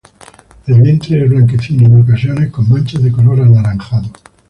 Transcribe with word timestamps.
El 0.65 0.81
vientre 0.81 1.23
es 1.23 1.29
blanquecino, 1.29 1.85
en 1.85 2.01
ocasiones 2.01 2.49
con 2.49 2.67
manchas 2.67 3.03
de 3.03 3.11
color 3.11 3.39
anaranjado. 3.43 4.09